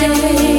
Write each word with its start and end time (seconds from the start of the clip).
say 0.00 0.49